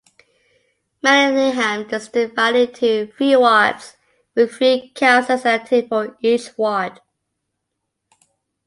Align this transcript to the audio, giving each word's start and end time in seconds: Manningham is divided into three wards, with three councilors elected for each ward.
Manningham 1.03 1.87
is 1.91 2.07
divided 2.07 2.69
into 2.81 3.13
three 3.15 3.35
wards, 3.35 3.97
with 4.33 4.51
three 4.51 4.91
councilors 4.95 5.45
elected 5.45 5.89
for 5.89 6.17
each 6.21 6.49
ward. 6.57 6.99